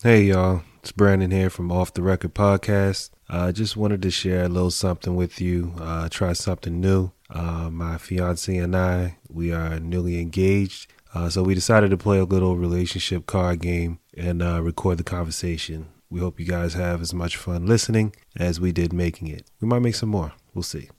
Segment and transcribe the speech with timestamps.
[0.00, 3.10] Hey y'all, it's Brandon here from Off the Record Podcast.
[3.28, 7.10] I uh, just wanted to share a little something with you, uh, try something new.
[7.28, 12.20] Uh, my fiance and I, we are newly engaged, uh, so we decided to play
[12.20, 15.88] a little relationship card game and uh, record the conversation.
[16.08, 19.50] We hope you guys have as much fun listening as we did making it.
[19.60, 20.32] We might make some more.
[20.54, 20.90] We'll see.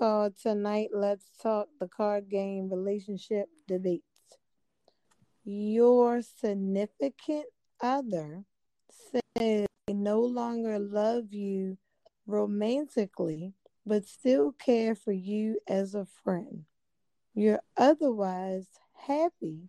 [0.00, 4.02] Called Tonight Let's Talk the Card Game Relationship Debates.
[5.44, 7.44] Your significant
[7.82, 8.44] other
[9.12, 11.76] says they no longer love you
[12.26, 13.52] romantically,
[13.84, 16.64] but still care for you as a friend.
[17.34, 18.68] You're otherwise
[19.06, 19.68] happy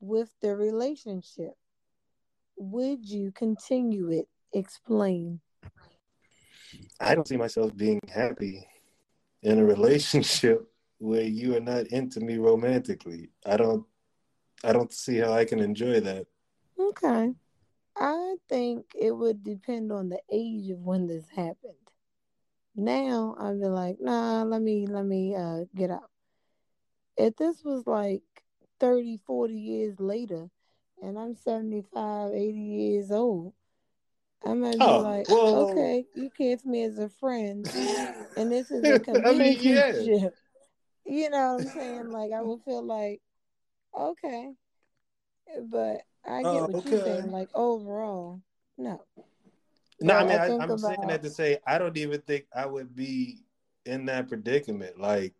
[0.00, 1.54] with the relationship.
[2.58, 4.28] Would you continue it?
[4.52, 5.40] Explain.
[7.00, 8.66] I don't see myself being happy
[9.42, 10.66] in a relationship
[10.98, 13.30] where you are not into me romantically.
[13.44, 13.84] I don't
[14.64, 16.26] I don't see how I can enjoy that.
[16.78, 17.32] Okay.
[17.96, 21.74] I think it would depend on the age of when this happened.
[22.74, 26.10] Now I'd be like, nah, let me let me uh get out.
[27.16, 28.22] If this was like
[28.80, 30.48] 30, 40 years later
[31.02, 33.52] and I'm 75, 80 years old,
[34.44, 37.64] I might be Oh, like, well- okay, you for me as a friend,
[38.36, 40.28] and this is a I mean, yeah.
[41.04, 42.10] You know what I'm saying?
[42.12, 43.20] Like, I would feel like,
[43.98, 44.52] okay,
[45.64, 47.30] but I get Oh, what you're saying.
[47.30, 48.40] Like, overall,
[48.78, 49.02] no.
[50.00, 52.46] No, I But mean I think I'm saying that to say I don't even think
[52.54, 53.38] I would be
[53.84, 54.98] in that predicament.
[54.98, 55.34] Like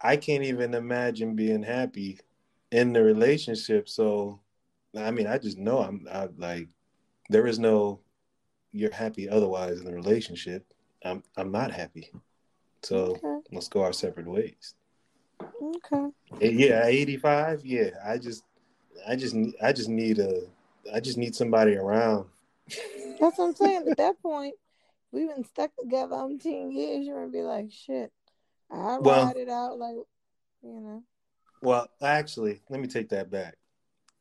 [0.00, 2.18] I can't even imagine being happy
[2.70, 3.88] in the relationship.
[3.88, 4.40] So
[4.96, 6.68] I mean I just know I'm I like
[7.30, 8.00] there is no
[8.74, 10.66] you're happy otherwise in the relationship.
[11.04, 12.10] I'm I'm not happy.
[12.82, 13.38] So Okay.
[13.52, 14.74] let's go our separate ways.
[15.40, 16.08] Okay.
[16.40, 17.90] Yeah, 85, yeah.
[18.04, 18.44] I just
[19.08, 20.42] I just I just need a
[20.92, 22.26] I just need somebody around.
[23.20, 23.88] That's what I'm saying.
[23.90, 24.54] At that point,
[25.12, 27.06] we've been stuck together umpteen years.
[27.06, 28.12] You're gonna be like, shit.
[28.70, 29.96] I Well- ride it out, like,
[30.62, 31.02] you know.
[31.62, 33.56] Well, actually, let me take that back.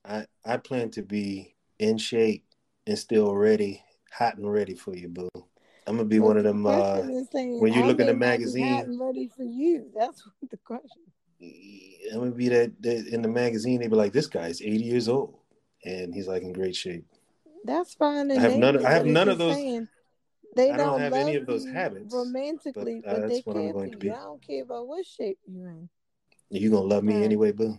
[0.06, 2.46] I I plan to be in shape
[2.88, 5.30] and still ready, hot and ready for you, boo.
[5.86, 6.66] I'm gonna be But one of the them.
[6.66, 7.02] Uh,
[7.32, 9.92] saying, when you I look in the magazine- hot and ready for you.
[9.96, 11.02] That's what the question.
[11.42, 13.82] I'm gonna be that, that in the magazine.
[13.82, 15.36] They be like, "This guy's 80 years old,
[15.84, 17.06] and he's like in great shape."
[17.66, 18.32] That's fine.
[18.32, 19.88] I have none- maybe, I have none of those- Saying
[20.56, 23.46] they I don't don't, have any of those habits, romantically, but, uh, but, they that's
[23.46, 24.12] what I'm care going to be.
[24.12, 25.90] I don't care about what shape you're in.
[26.50, 27.24] You gonna love me Right.
[27.24, 27.78] anyway, boo?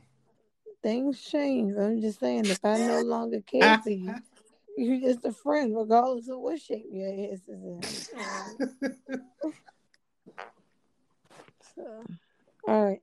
[0.83, 1.75] Things change.
[1.79, 4.15] I'm just saying, if I no longer care for you,
[4.77, 7.81] you're just a friend, regardless of what shape your ass is in.
[11.75, 12.05] So,
[12.69, 13.01] all right.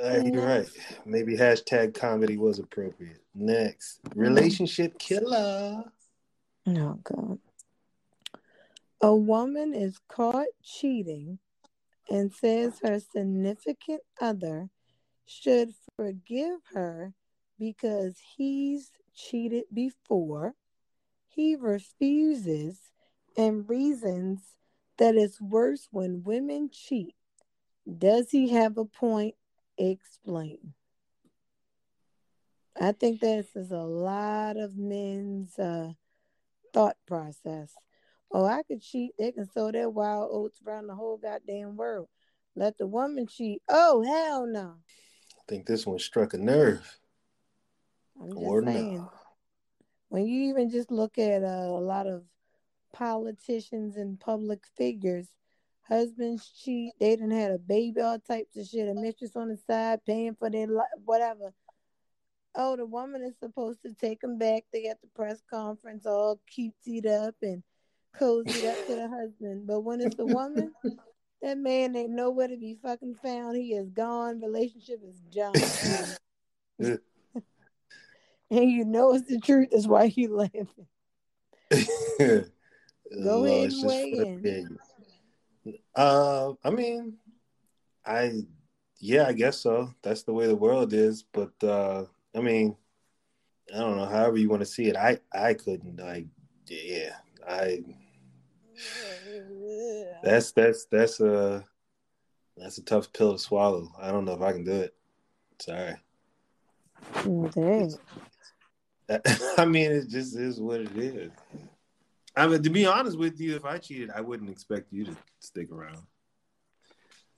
[0.00, 0.68] Uh, you're right.
[1.04, 3.22] Maybe hashtag comedy was appropriate.
[3.34, 5.84] Next, relationship killer.
[6.66, 7.38] Oh God.
[9.00, 11.38] A woman is caught cheating
[12.10, 14.68] and says her significant other
[15.26, 17.14] should forgive her
[17.58, 20.54] because he's cheated before.
[21.38, 22.80] He refuses
[23.36, 24.40] and reasons
[24.96, 27.14] that it's worse when women cheat.
[27.86, 29.36] Does he have a point?
[29.78, 30.74] Explain.
[32.80, 35.92] I think this is a lot of men's uh,
[36.74, 37.72] thought process.
[38.32, 39.12] Oh, I could cheat.
[39.16, 42.08] They can sow their wild oats around the whole goddamn world.
[42.56, 43.62] Let the woman cheat.
[43.68, 44.74] Oh, hell no.
[45.38, 46.98] I think this one struck a nerve.
[48.20, 48.96] I'm just Or saying.
[48.96, 49.12] no.
[50.08, 52.22] When you even just look at uh, a lot of
[52.92, 55.28] politicians and public figures,
[55.86, 56.92] husbands cheat.
[56.98, 58.88] They didn't had a baby, all types of shit.
[58.88, 61.52] A mistress on the side paying for their li- whatever.
[62.54, 64.64] Oh, the woman is supposed to take them back.
[64.72, 67.62] They at the press conference all cutesied up and
[68.18, 69.66] cozied up to the husband.
[69.66, 70.72] But when it's the woman,
[71.42, 73.56] that man ain't nowhere to be fucking found.
[73.56, 74.40] He is gone.
[74.40, 75.20] Relationship is
[76.78, 76.96] done.
[78.50, 79.68] And you know it's the truth.
[79.72, 80.66] That's why you laughing.
[82.18, 84.78] Go Well, ahead and weigh in.
[85.94, 87.18] Uh, I mean,
[88.04, 88.42] I
[89.00, 89.94] yeah, I guess so.
[90.02, 91.22] That's the way the world is.
[91.22, 92.04] But uh,
[92.34, 92.76] I mean,
[93.74, 94.06] I don't know.
[94.06, 96.26] However you want to see it, I I couldn't like.
[96.66, 97.16] Yeah,
[97.46, 97.82] I.
[100.22, 101.64] That's that's that's a
[102.56, 103.92] that's a tough pill to swallow.
[104.00, 104.94] I don't know if I can do it.
[105.60, 105.96] Sorry.
[107.24, 107.94] Dang.
[109.58, 111.30] I mean, it just is what it is.
[112.36, 115.16] I mean, to be honest with you, if I cheated, I wouldn't expect you to
[115.40, 116.02] stick around.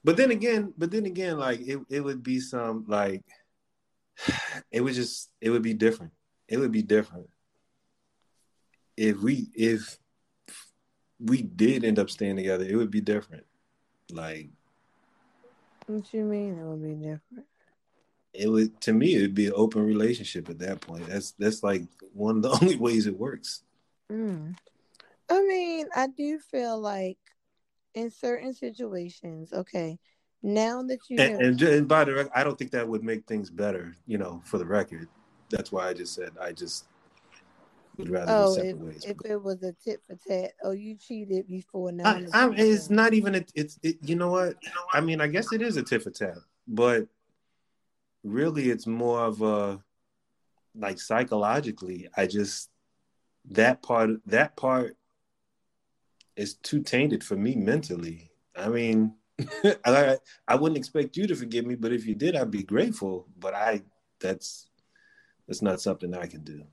[0.02, 3.22] But then again, but then again, like it, it would be some like
[4.70, 6.12] it would just it would be different.
[6.48, 7.28] It would be different
[8.96, 9.98] if we if
[11.18, 12.64] we did end up staying together.
[12.64, 13.44] It would be different.
[14.10, 14.50] Like,
[15.86, 16.58] what you mean?
[16.58, 17.46] It would be different.
[18.32, 19.16] It would to me.
[19.16, 21.06] It would be an open relationship at that point.
[21.06, 21.82] That's that's like
[22.12, 23.62] one of the only ways it works.
[24.10, 24.56] Mm.
[25.28, 27.18] I mean, I do feel like
[27.94, 29.98] in certain situations, okay,
[30.42, 33.26] now that you and, and, and by the way, I don't think that would make
[33.26, 33.94] things better.
[34.06, 35.08] You know, for the record,
[35.50, 36.86] that's why I just said I just
[37.96, 39.04] would rather oh, if, ways.
[39.06, 42.20] if it was a tit for tat, oh, you cheated before now.
[42.32, 44.56] I, I, it's not even a, it's it, you know what?
[44.92, 47.06] I mean, I guess it is a tit for tat, but
[48.22, 49.82] really, it's more of a
[50.74, 52.08] like psychologically.
[52.16, 52.70] I just
[53.50, 54.96] that part that part
[56.36, 58.30] is too tainted for me mentally.
[58.56, 59.14] I mean,
[59.84, 63.26] I, I wouldn't expect you to forgive me, but if you did, I'd be grateful.
[63.38, 63.82] But I,
[64.20, 64.68] that's
[65.46, 66.64] that's not something I can do.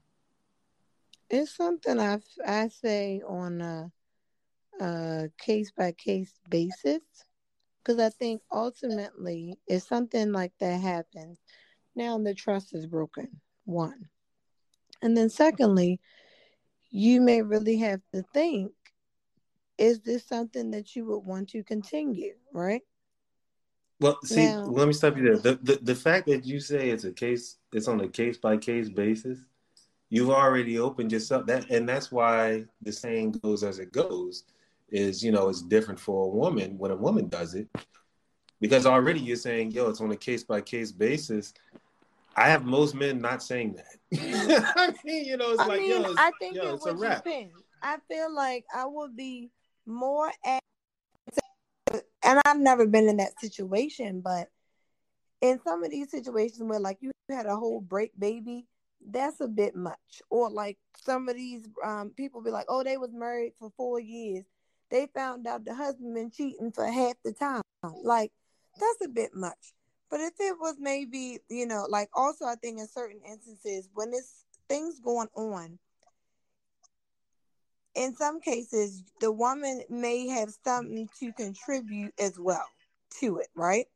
[1.30, 3.92] It's something I I say on a,
[4.80, 7.02] a case by case basis
[7.88, 11.40] because I think ultimately, if something like that happens,
[11.96, 13.30] now the trust is broken.
[13.64, 14.10] One,
[15.02, 16.00] and then secondly,
[16.90, 18.72] you may really have to think
[19.78, 22.82] is this something that you would want to continue, right?
[24.00, 25.38] Well, see, now, let me stop you there.
[25.38, 28.58] The, the the fact that you say it's a case, it's on a case by
[28.58, 29.40] case basis.
[30.10, 34.44] You've already opened yourself that, and that's why the saying goes as it goes.
[34.90, 37.68] Is you know it's different for a woman when a woman does it,
[38.62, 41.54] because already you're saying, yo, it's on a case by case basis.
[42.36, 44.74] I have most men not saying that.
[44.78, 47.02] I mean, you know, it's I like, mean, yo, it's, I think yo, it would
[47.02, 47.52] depend.
[47.82, 49.50] I feel like I would be
[49.86, 50.62] more at,
[52.24, 54.50] and I've never been in that situation, but
[55.42, 58.66] in some of these situations where like you had a whole break baby,
[59.10, 60.22] that's a bit much.
[60.30, 64.00] Or like some of these um, people be like, oh, they was married for four
[64.00, 64.46] years.
[64.90, 67.62] They found out the husband been cheating for half the time.
[68.04, 68.32] Like
[68.80, 69.74] that's a bit much.
[70.10, 74.10] But if it was maybe, you know, like also I think in certain instances when
[74.10, 75.80] it's things going on
[77.98, 82.66] in some cases, the woman may have something to contribute as well
[83.20, 83.88] to it, right?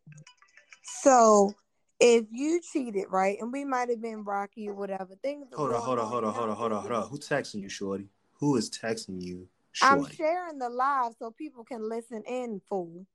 [1.01, 1.53] So
[1.99, 5.47] if you cheated, right, and we might have been rocky or whatever, things.
[5.53, 7.09] Hold on, hold on, hold on, hold on, hold on, hold on.
[7.09, 8.09] Who's texting you, Shorty?
[8.39, 9.47] Who is texting you?
[9.81, 13.05] I'm sharing the live so people can listen in, fool.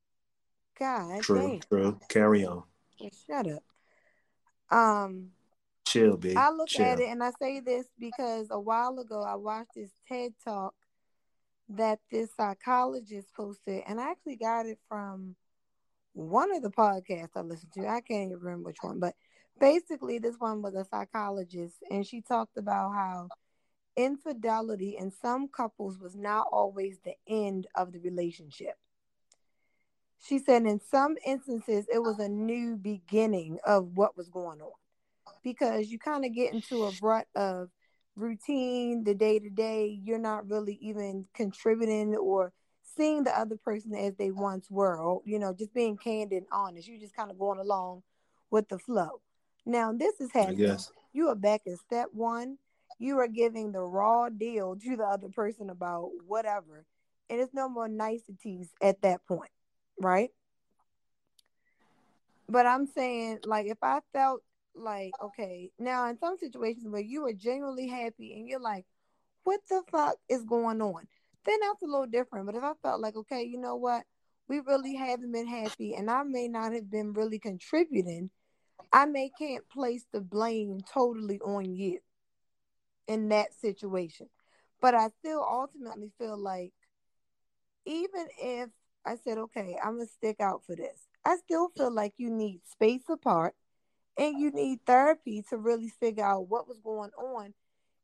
[0.78, 1.60] God, true, damn.
[1.70, 2.00] true.
[2.08, 2.64] Carry on.
[3.26, 3.62] Shut up.
[4.70, 5.30] Um,
[5.86, 6.36] chill, babe.
[6.36, 6.84] I look chill.
[6.86, 10.74] at it and I say this because a while ago I watched this TED talk
[11.68, 15.34] that this psychologist posted, and I actually got it from
[16.12, 17.88] one of the podcasts I listened to.
[17.88, 19.14] I can't even remember which one, but
[19.58, 23.28] basically, this one was a psychologist, and she talked about how
[23.96, 28.76] infidelity in some couples was not always the end of the relationship.
[30.18, 34.72] She said in some instances, it was a new beginning of what was going on
[35.42, 37.70] because you kind of get into a rut of
[38.16, 42.52] routine, the day to day, you're not really even contributing or
[42.96, 46.46] seeing the other person as they once were, or, you know, just being candid and
[46.50, 46.88] honest.
[46.88, 48.02] You're just kind of going along
[48.50, 49.20] with the flow.
[49.66, 50.78] Now, this is happening.
[51.12, 52.56] You are back in step one.
[52.98, 56.86] You are giving the raw deal to the other person about whatever.
[57.28, 59.50] And it's no more niceties at that point,
[60.00, 60.30] right?
[62.48, 64.42] But I'm saying, like, if I felt
[64.74, 68.86] like, okay, now in some situations where you are genuinely happy and you're like,
[69.44, 71.06] what the fuck is going on?
[71.44, 72.46] Then that's a little different.
[72.46, 74.04] But if I felt like, okay, you know what?
[74.48, 78.30] We really haven't been happy and I may not have been really contributing,
[78.92, 81.98] I may can't place the blame totally on you
[83.08, 84.28] in that situation.
[84.80, 86.72] But I still ultimately feel like
[87.86, 88.68] even if
[89.04, 92.30] I said, okay, I'm going to stick out for this, I still feel like you
[92.30, 93.54] need space apart
[94.18, 97.54] and you need therapy to really figure out what was going on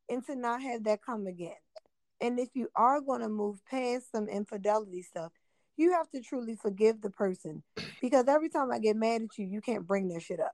[0.08, 1.56] and to not have that come again.
[2.20, 5.32] And if you are going to move past some infidelity stuff,
[5.76, 7.62] you have to truly forgive the person
[8.00, 10.52] because every time I get mad at you, you can't bring that shit up.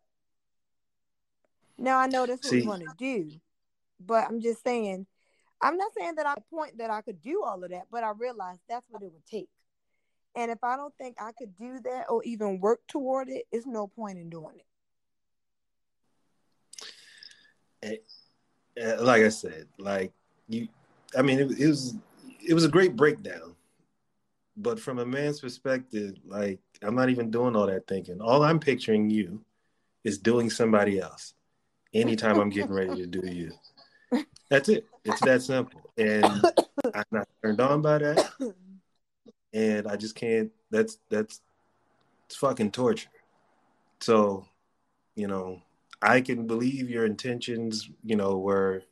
[1.77, 3.31] Now I know that's what See, we want to do,
[4.01, 5.07] but I'm just saying,
[5.61, 8.11] I'm not saying that I point that I could do all of that, but I
[8.11, 9.49] realized that's what it would take.
[10.37, 13.67] And if I don't think I could do that or even work toward it, it's
[13.67, 14.55] no point in doing
[17.83, 18.05] it.
[18.81, 20.13] Uh, like I said, like
[20.49, 20.69] you,
[21.17, 21.97] I mean, it, it, was
[22.47, 23.55] it was a great breakdown.
[24.57, 28.21] But from a man's perspective, like I'm not even doing all that thinking.
[28.21, 29.41] All I'm picturing you
[30.05, 31.35] is doing somebody else
[31.95, 33.53] anytime I'm getting ready to do you.
[34.49, 34.87] That's it.
[35.05, 35.91] It's that simple.
[35.97, 36.25] And
[36.95, 38.31] I'm not turned on by that.
[39.53, 41.41] And I just can't that's that's
[42.27, 43.09] it's fucking torture.
[44.01, 44.47] So,
[45.15, 45.63] you know,
[46.01, 48.83] I can believe your intentions, you know, were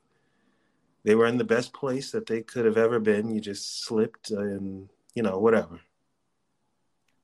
[1.05, 3.31] they were in the best place that they could have ever been.
[3.31, 5.81] You just slipped and, you know, whatever.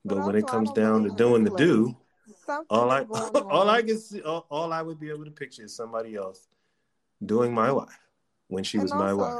[0.05, 1.97] But, but when it comes down to doing the do,
[2.71, 5.75] all I all I can see all, all, I would be able to picture is
[5.75, 6.47] somebody else
[7.25, 7.99] doing my wife
[8.53, 9.35] when she and was my wife.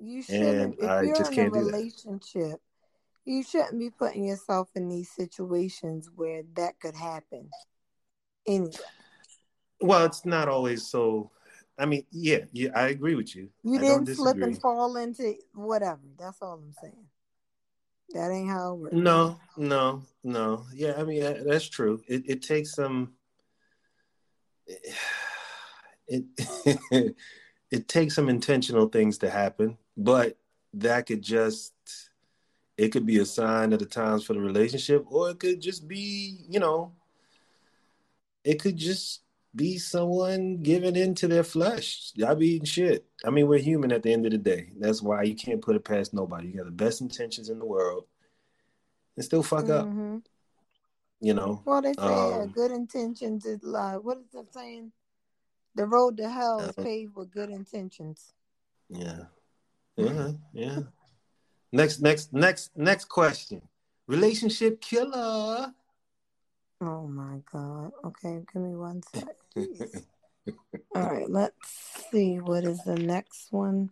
[0.00, 2.60] You shouldn't and if I you're in a relationship,
[3.26, 7.50] you shouldn't be putting yourself in these situations where that could happen.
[8.46, 8.72] Anyway.
[9.82, 11.30] Well, it's not always so
[11.78, 13.48] I mean, yeah, yeah, I agree with you.
[13.62, 16.00] You I didn't slip and fall into whatever.
[16.18, 17.06] That's all I'm saying.
[18.12, 18.94] That ain't how it works.
[18.94, 20.66] No, no, no.
[20.74, 22.02] Yeah, I mean that's true.
[22.08, 23.12] It, it takes some.
[26.12, 26.24] It
[26.90, 27.14] it
[27.88, 30.36] takes some intentional things to happen, but
[30.74, 31.72] that could just
[32.76, 35.86] it could be a sign of the times for the relationship, or it could just
[35.86, 36.92] be, you know,
[38.42, 39.20] it could just
[39.54, 42.10] be someone giving into their flesh.
[42.14, 43.04] Y'all be eating shit.
[43.22, 44.70] I mean, we're human at the end of the day.
[44.78, 46.48] That's why you can't put it past nobody.
[46.48, 48.04] You got the best intentions in the world
[49.16, 50.16] and still fuck mm-hmm.
[50.16, 50.22] up.
[51.20, 51.60] You know?
[51.66, 54.04] Well, they say um, good intentions is love.
[54.04, 54.92] What is that saying?
[55.74, 58.32] The road to hell is uh, paved with good intentions.
[58.88, 59.24] Yeah.
[59.96, 60.32] Yeah.
[60.52, 60.78] Yeah.
[61.72, 63.62] next, next, next, next question.
[64.06, 65.72] Relationship killer.
[66.80, 67.92] Oh my God.
[68.04, 69.28] Okay, give me one sec.
[70.94, 71.54] All right, let's
[72.10, 73.90] see what is the next one.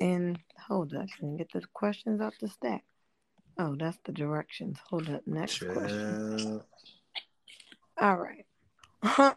[0.00, 2.84] And hold up, can get the questions off the stack.
[3.58, 4.78] Oh, that's the directions.
[4.88, 6.62] Hold up, next question.
[8.00, 9.36] All right.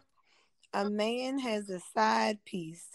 [0.74, 2.88] a man has a side piece,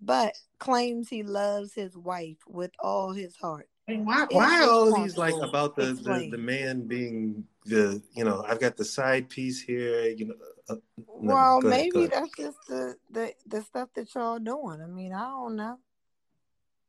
[0.00, 3.68] but claims he loves his wife with all his heart.
[3.86, 8.44] Why, why are all these like about the, the, the man being the you know
[8.46, 10.34] I've got the side piece here you know
[10.68, 10.76] uh,
[11.20, 14.80] no, well ahead, maybe that's just the, the the stuff that y'all doing.
[14.80, 15.78] I mean I don't know.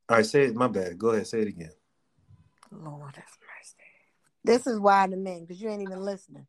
[0.08, 0.98] All right say it my bad.
[1.00, 1.74] Go ahead say it again.
[2.72, 3.76] Lord have mercy.
[4.44, 6.46] This is why the men because you ain't even listening.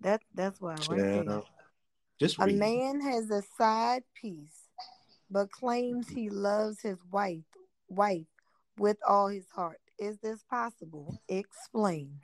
[0.00, 1.40] That that's why right yeah.
[2.18, 2.50] Just read.
[2.50, 4.66] a man has a side piece
[5.30, 7.44] but claims he loves his wife
[7.88, 8.26] wife
[8.78, 9.80] with all his heart.
[9.98, 11.20] Is this possible?
[11.28, 12.20] Explain.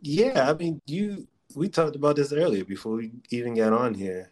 [0.00, 4.30] Yeah, I mean, you we talked about this earlier before we even got on here.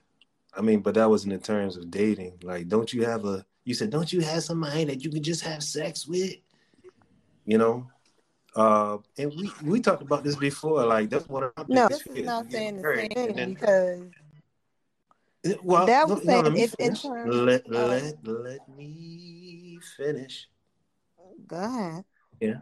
[0.56, 2.38] I mean, but that wasn't in terms of dating.
[2.42, 5.42] Like, don't you have a you said, don't you have somebody that you can just
[5.42, 6.34] have sex with?
[7.46, 7.90] You know?
[8.56, 10.84] Uh, and we we talked about this before.
[10.86, 14.02] Like that's one of my no, this is not saying the same thing then, because
[15.62, 20.48] well, that was no, saying if in terms let, let, let me finish.
[21.46, 22.04] Go ahead.
[22.40, 22.60] Yeah.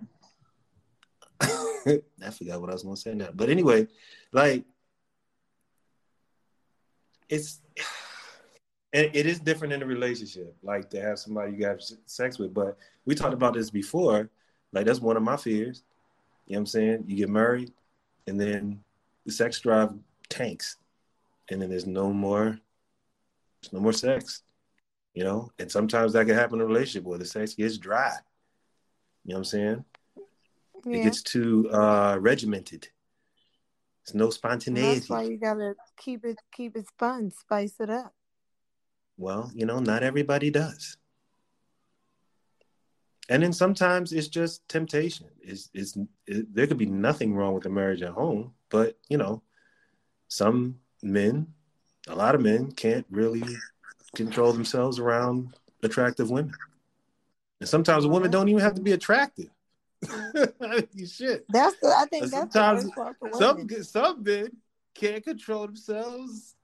[1.43, 3.29] I forgot what I was gonna say now.
[3.35, 3.87] But anyway,
[4.33, 4.65] like
[7.29, 7.61] it's
[8.93, 12.53] and it is different in a relationship, like to have somebody you have sex with.
[12.53, 14.31] But we talked about this before.
[14.73, 15.83] Like that's one of my fears.
[16.47, 17.05] You know what I'm saying?
[17.07, 17.73] You get married
[18.27, 18.83] and then
[19.25, 19.93] the sex drive
[20.29, 20.77] tanks.
[21.51, 22.59] And then there's no more
[23.63, 24.43] there's no more sex,
[25.15, 25.51] you know.
[25.59, 28.17] And sometimes that can happen in a relationship where the sex gets dry.
[29.25, 29.85] You know what I'm saying?
[30.85, 30.99] Yeah.
[30.99, 32.89] It gets too uh, regimented.
[34.03, 34.99] It's no spontaneity.
[34.99, 38.13] That's why you gotta keep it keep it fun, spice it up.
[39.17, 40.97] Well, you know, not everybody does.
[43.29, 45.29] And then sometimes it's just temptation.
[45.41, 49.17] It's, it's it, there could be nothing wrong with a marriage at home, but you
[49.17, 49.43] know,
[50.29, 51.47] some men
[52.09, 53.45] a lot of men can't really
[54.15, 56.55] control themselves around attractive women.
[57.61, 59.49] And sometimes women don't even have to be attractive.
[60.95, 61.45] you shit.
[61.49, 62.91] That's the, I think that's sometimes
[63.35, 64.49] some some men
[64.95, 66.57] can't control themselves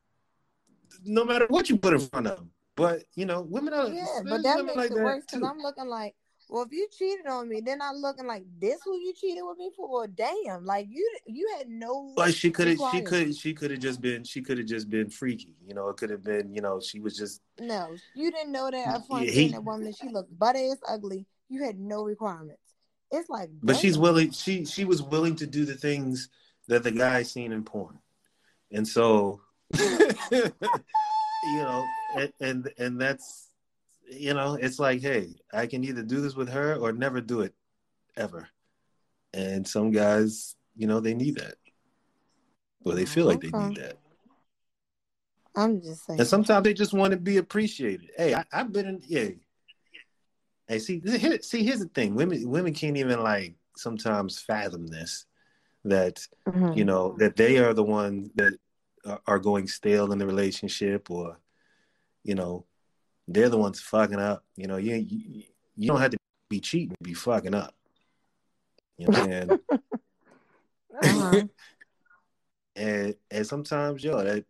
[1.05, 2.51] no matter what you put in front of them.
[2.75, 5.87] But you know, women are yeah, but that makes like it worse because I'm looking
[5.87, 6.17] like
[6.49, 8.81] well, if you cheated on me, then I'm looking like this.
[8.85, 9.89] Who you cheated with me for?
[9.91, 12.13] Well, damn, like you, you had no.
[12.17, 14.89] But she could have, she could, she could have just been, she could have just
[14.89, 15.57] been freaky.
[15.67, 17.43] You know, it could have been, you know, she was just.
[17.61, 19.03] No, you didn't know that.
[19.11, 21.27] Yeah, he, that woman, she looked butt ass ugly.
[21.51, 22.63] You had no requirements.
[23.11, 23.51] It's like.
[23.63, 23.83] But damn.
[23.83, 24.31] she's willing.
[24.31, 26.31] She she was willing to do the things
[26.69, 27.99] that the guy seen in porn,
[28.73, 29.41] and so,
[29.79, 30.53] you
[31.45, 31.85] know,
[32.17, 33.48] and, and and that's
[34.11, 37.41] you know, it's like, hey, I can either do this with her or never do
[37.41, 37.55] it
[38.17, 38.49] ever.
[39.33, 41.55] And some guys, you know, they need that.
[42.85, 43.99] Or they feel like they need that.
[45.57, 46.21] I'm just saying.
[46.21, 48.11] And sometimes they just want to be appreciated.
[48.17, 49.31] Hey, I, have been in yeah.
[50.69, 55.27] Hey, see, here, see, here's the thing: women, women can't even like sometimes fathom this.
[55.85, 56.75] That mm-hmm.
[56.75, 58.53] you know that they are the ones that
[59.27, 61.41] are going stale in the relationship, or
[62.23, 62.67] you know,
[63.29, 64.45] they're the ones fucking up.
[64.57, 65.43] You know, you you,
[65.77, 66.19] you don't have to
[66.49, 67.75] be cheating, be fucking up.
[68.97, 69.53] You know, and
[71.03, 71.43] uh-huh.
[72.77, 74.45] and and sometimes yo that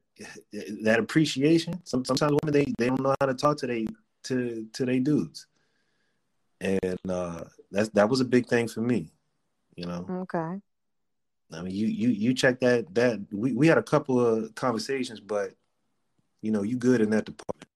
[0.82, 1.80] that appreciation.
[1.84, 3.86] Some, sometimes women they, they don't know how to talk to they
[4.24, 5.46] to to their dudes,
[6.60, 9.12] and uh, that's that was a big thing for me.
[9.76, 10.06] You know.
[10.22, 10.60] Okay.
[11.50, 15.20] I mean, you you you check that that we we had a couple of conversations,
[15.20, 15.52] but
[16.42, 17.67] you know you good in that department.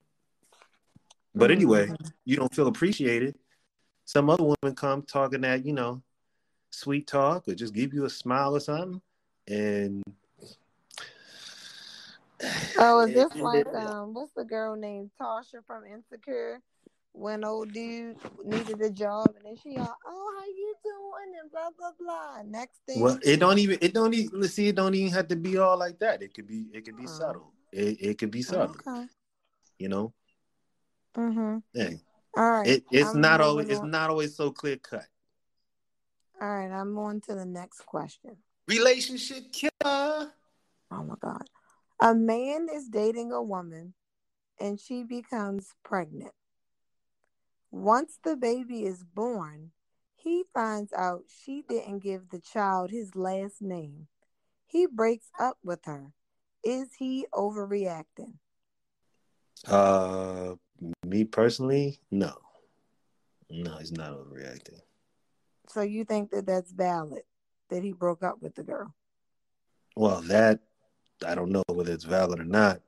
[1.35, 1.57] But mm-hmm.
[1.57, 1.93] anyway,
[2.25, 3.37] you don't feel appreciated.
[4.05, 6.03] Some other women come talking that you know
[6.71, 9.01] sweet talk or just give you a smile or something,
[9.49, 10.03] and
[12.79, 16.61] Oh, is this like um what's the girl named Tasha from Insecure?
[17.15, 21.51] When old dude needed a job and then she all, oh how you doing and
[21.51, 22.43] blah blah blah.
[22.43, 25.29] Next thing Well it don't even it don't even let's see it don't even have
[25.29, 26.23] to be all like that.
[26.23, 27.11] It could be it could be oh.
[27.11, 27.53] subtle.
[27.71, 28.77] It it could be subtle.
[28.87, 29.07] Okay.
[29.79, 30.13] You know?
[31.17, 31.59] Mm-hmm.
[31.75, 31.91] Yeah.
[32.37, 32.67] All right.
[32.67, 33.73] It, it's I'm not always on.
[33.73, 35.05] it's not always so clear cut.
[36.41, 38.37] All right, I'm on to the next question.
[38.67, 39.71] Relationship killer.
[39.85, 41.49] Oh my god.
[42.01, 43.95] A man is dating a woman
[44.59, 46.33] and she becomes pregnant.
[47.71, 49.71] Once the baby is born,
[50.15, 54.09] he finds out she didn't give the child his last name.
[54.67, 56.13] He breaks up with her.
[56.65, 58.35] Is he overreacting?
[59.67, 60.55] Uh,
[61.05, 62.35] me personally, no.
[63.51, 64.81] No, he's not overreacting.
[65.69, 67.23] So you think that that's valid
[67.71, 68.95] that he broke up with the girl?
[69.97, 70.61] Well, that
[71.27, 72.81] I don't know whether it's valid or not,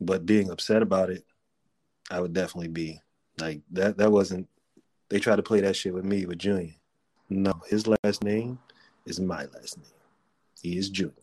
[0.00, 1.24] but being upset about it,
[2.10, 3.00] I would definitely be
[3.38, 3.96] like that.
[3.98, 4.48] That wasn't.
[5.08, 6.74] They tried to play that shit with me with Junior.
[7.28, 8.58] No, his last name
[9.06, 9.86] is my last name.
[10.60, 11.14] He is Junior.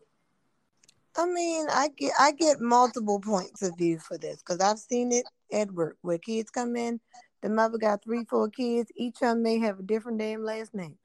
[1.18, 5.12] I mean, I get I get multiple points of view for this because I've seen
[5.12, 7.00] it at work where kids come in,
[7.42, 10.74] the mother got three, four kids, each of them may have a different damn last
[10.74, 10.98] name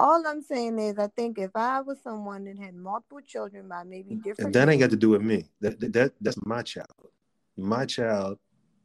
[0.00, 3.84] all I'm saying is, I think if I was someone that had multiple children by
[3.84, 5.44] maybe different, and that ain't got to do with me.
[5.60, 6.88] That that that's my child.
[7.56, 8.38] My child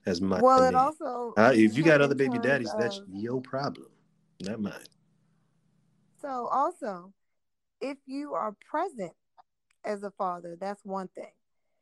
[0.05, 0.41] has my.
[0.41, 0.69] Well, name.
[0.69, 1.34] it also.
[1.38, 3.88] Uh, if you got other baby daddies, of, that's your problem,
[4.41, 4.73] not mine.
[6.21, 7.13] So also,
[7.79, 9.13] if you are present
[9.86, 11.31] as a father, that's one thing.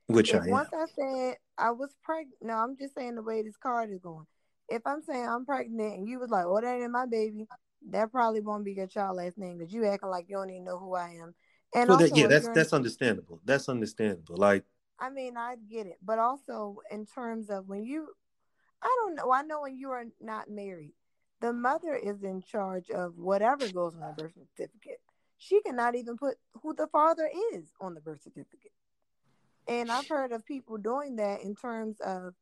[0.08, 2.36] Which I once I said I was pregnant.
[2.42, 4.26] No, I'm just saying the way this card is going.
[4.70, 7.48] If I'm saying I'm pregnant and you was like, "Oh, that ain't my baby,"
[7.89, 10.66] that probably won't be your child last name because you acting like you don't even
[10.66, 11.36] know who I am.
[11.76, 13.39] And well, also, that, yeah, that's that's understandable.
[13.46, 14.38] That's understandable.
[14.38, 14.66] Like,
[15.00, 18.10] I mean, I get it, but also in terms of when you,
[18.82, 19.32] I don't know.
[19.32, 20.94] I know when you are not married,
[21.42, 25.02] the mother is in charge of whatever goes on the birth certificate.
[25.38, 28.72] She cannot even put who the father is on the birth certificate.
[29.67, 32.34] And I've heard of people doing that in terms of,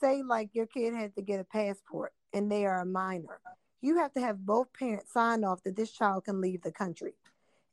[0.00, 3.40] say, like your kid had to get a passport and they are a minor
[3.84, 7.12] you have to have both parents sign off that this child can leave the country.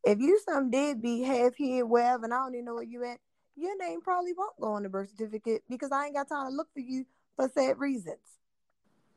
[0.03, 3.19] If you some deadbeat half here, wherever, and I don't even know where you at,
[3.55, 6.55] your name probably won't go on the birth certificate because I ain't got time to
[6.55, 7.05] look for you
[7.37, 8.19] for said reasons.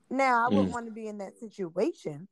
[0.09, 0.73] Now, I wouldn't mm.
[0.73, 2.29] want to be in that situation,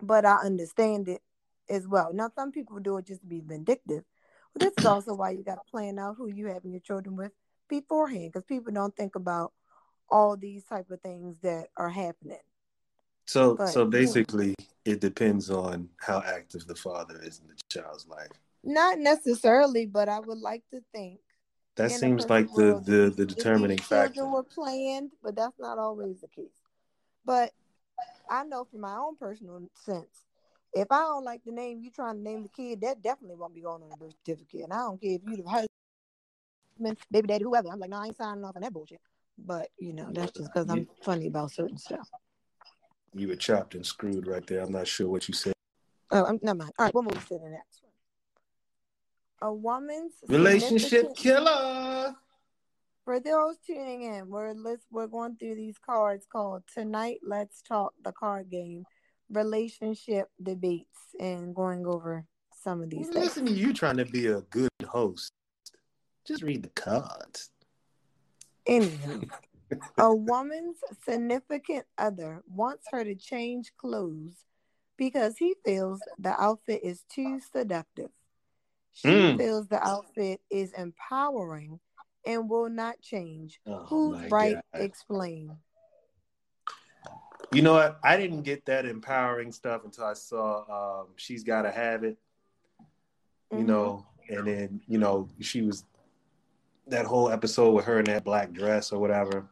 [0.00, 1.22] but I understand it
[1.68, 2.12] as well.
[2.12, 4.04] Now, some people do it just to be vindictive.
[4.52, 7.16] But this is also why you got to plan out who you having your children
[7.16, 7.32] with
[7.68, 9.52] beforehand because people don't think about
[10.10, 12.38] all these type of things that are happening.
[13.26, 14.94] So but, so basically yeah.
[14.94, 18.28] it depends on how active the father is in the child's life.
[18.64, 21.20] Not necessarily, but I would like to think
[21.76, 24.14] that seems like the the, the determining factor.
[24.14, 26.50] Children were planned, but that's not always the case.
[27.24, 27.52] But
[28.28, 30.26] I know from my own personal sense,
[30.72, 33.54] if I don't like the name you trying to name the kid, that definitely won't
[33.54, 34.64] be going on the birth certificate.
[34.64, 37.68] And I don't care if you the husband, baby daddy, whoever.
[37.68, 39.00] I'm like, no, I ain't signing off on that bullshit.
[39.38, 42.08] But you know, that's just because I'm funny about certain stuff.
[43.14, 44.60] You were chopped and screwed right there.
[44.60, 45.52] I'm not sure what you said.
[46.10, 46.72] Oh, I'm, never mind.
[46.78, 49.50] All right, we'll move to the next one.
[49.50, 52.14] A woman's relationship killer.
[53.04, 57.94] For those tuning in, we're let's, we're going through these cards called "Tonight Let's Talk"
[58.04, 58.84] the card game,
[59.32, 60.86] relationship debates,
[61.18, 62.24] and going over
[62.62, 63.08] some of these.
[63.08, 63.24] Things.
[63.24, 65.32] Listen to you trying to be a good host.
[66.24, 67.50] Just read the cards.
[68.66, 69.28] Anyway,
[69.98, 74.44] A woman's significant other wants her to change clothes
[74.96, 78.10] because he feels the outfit is too seductive.
[78.92, 79.38] She Mm.
[79.38, 81.80] feels the outfit is empowering
[82.26, 83.60] and will not change.
[83.66, 84.54] Oh, Who's right?
[84.72, 84.80] God.
[84.80, 85.58] Explain.
[87.52, 87.98] You know what?
[88.02, 92.16] I didn't get that empowering stuff until I saw um, She's Gotta Have It,
[93.50, 93.66] you Mhm.
[93.66, 95.84] know, and then, you know, she was
[96.86, 99.48] that whole episode with her in that black dress or whatever.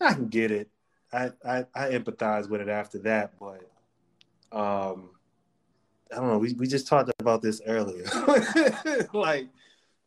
[0.00, 0.70] I can get it.
[1.12, 3.70] I, I, I empathize with it after that, but
[4.50, 5.10] um,
[6.10, 6.38] I don't know.
[6.38, 8.04] We, we just talked about this earlier.
[9.12, 9.48] like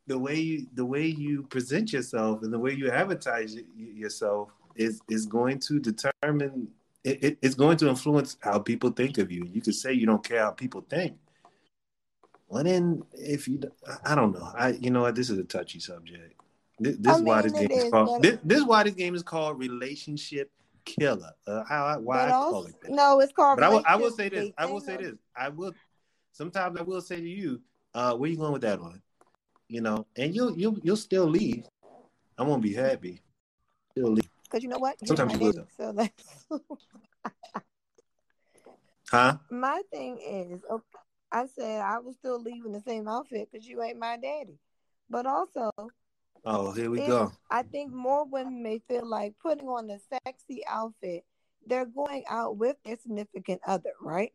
[0.08, 5.02] the way you the way you present yourself and the way you advertise yourself is
[5.10, 6.68] is going to determine
[7.08, 9.46] it, it- it's going to influence how people think of you.
[9.46, 11.17] You could say you don't care how people think.
[12.50, 13.60] Well, then, if you,
[14.06, 14.50] I don't know.
[14.56, 15.15] I, you know what?
[15.15, 16.34] This is a touchy subject.
[16.80, 18.24] This, this I is why this game is is, called.
[18.24, 20.52] This, this is why this game is called relationship
[20.86, 21.32] killer.
[21.46, 22.91] Uh, how I, why I call it that.
[22.91, 23.58] no, it's called.
[23.58, 24.52] But I will, I will say this.
[24.58, 25.15] I will say this.
[25.36, 25.74] I will.
[26.32, 27.62] Sometimes I will say to you,
[27.93, 29.02] uh, "Where you going with that one?"
[29.67, 31.65] You know, and you'll you'll you'll still leave.
[32.38, 33.22] I won't be happy.
[33.91, 34.96] Still leave, Cause you know what?
[35.02, 36.48] You're Sometimes you will, daddy, So that's
[39.12, 39.38] huh?
[39.50, 40.62] my thing is.
[40.70, 40.84] Okay,
[41.32, 44.60] I said I was still leaving the same outfit because you ain't my daddy.
[45.10, 45.72] But also,
[46.50, 47.34] Oh, here we go.
[47.52, 51.26] I think more women may feel like putting on a sexy outfit,
[51.66, 54.32] they're going out with their significant other, right?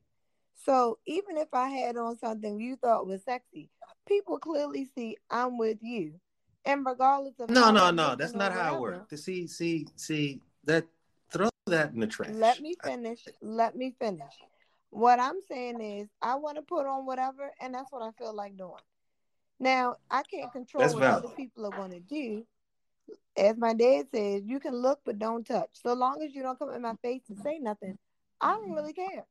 [0.54, 3.70] So even if I had on something you thought was sexy,
[4.06, 6.20] people clearly see I'm with you.
[6.64, 8.14] And regardless of No, no, no.
[8.14, 9.22] That's not how it works.
[9.22, 10.86] See, see, see that.
[11.30, 12.30] Throw that in the trash.
[12.34, 13.24] Let me finish.
[13.40, 14.34] Let me finish.
[14.90, 18.34] What I'm saying is, I want to put on whatever, and that's what I feel
[18.34, 18.82] like doing.
[19.58, 21.24] Now, I can't control what valid.
[21.24, 22.44] other people are going to do.
[23.36, 25.70] As my dad says, you can look but don't touch.
[25.72, 27.96] So long as you don't come in my face and say nothing,
[28.40, 29.24] I don't really care.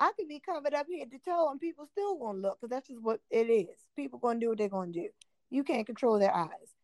[0.00, 2.88] I could be covered up head to toe, and people still gonna look because that's
[2.88, 3.68] just what it is.
[3.94, 5.08] People gonna do what they're gonna do.
[5.50, 6.74] You can't control their eyes.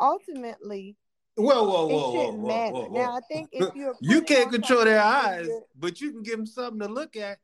[0.00, 0.96] Ultimately,
[1.36, 2.72] Whoa, whoa, it whoa, whoa, whoa, matter.
[2.72, 3.16] whoa, Now.
[3.16, 5.48] I think if you're You can't control their eyes,
[5.78, 7.38] but you can give them something to look at.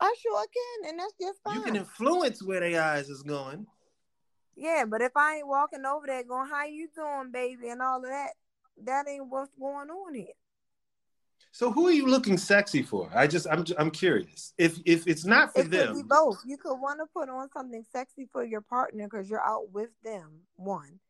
[0.00, 1.54] I sure can, and that's just fine.
[1.54, 3.66] You can influence where their eyes is going.
[4.56, 7.98] Yeah, but if I ain't walking over there going, "How you doing, baby?" and all
[7.98, 8.32] of that,
[8.84, 10.34] that ain't what's going on here.
[11.56, 13.10] So who are you looking sexy for?
[13.14, 14.52] I just I'm I'm curious.
[14.58, 16.36] If if it's not for It could be them, both.
[16.44, 19.88] You could want to put on something sexy for your partner because you're out with
[20.04, 20.42] them.
[20.56, 21.00] One.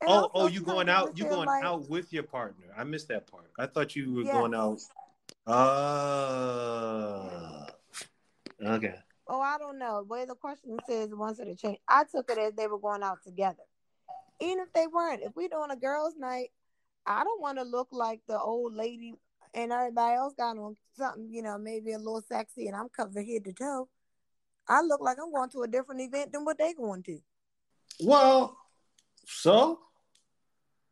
[0.00, 2.66] And oh oh you going out you going like- out with your partner.
[2.76, 3.52] I missed that part.
[3.56, 4.34] I thought you were Yes.
[4.34, 4.80] going out.
[5.46, 6.40] Uh,
[8.66, 8.96] okay.
[9.28, 9.98] Oh, I don't know.
[9.98, 13.04] The way the question says once it change, I took it as they were going
[13.04, 13.62] out together.
[14.40, 16.48] Even if they weren't, if we're doing a girls' night,
[17.06, 19.14] I don't want to look like the old lady
[19.54, 23.24] and everybody else got on something, you know, maybe a little sexy, and I'm covered
[23.24, 23.88] head to toe.
[24.68, 27.18] I look like I'm going to a different event than what they going to.
[28.02, 28.56] Well,
[29.26, 29.80] so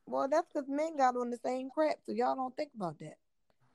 [0.07, 3.17] Well, that's because men got on the same crap, so y'all don't think about that.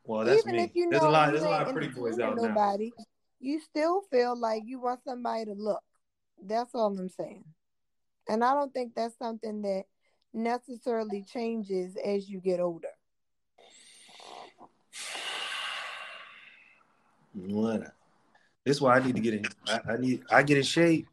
[0.04, 0.64] well that's Even me.
[0.64, 1.32] if you know there's a lot.
[1.32, 2.44] There's a lot of pretty boys out now.
[2.48, 2.92] nobody,
[3.40, 5.84] you still feel like you want somebody to look.
[6.44, 7.44] That's all I'm saying.
[8.30, 9.86] And I don't think that's something that
[10.34, 12.90] necessarily changes as you get older.
[17.34, 17.94] What?
[18.66, 19.46] This is why I need to get in.
[19.68, 20.24] I, I need.
[20.30, 21.08] I get in shape.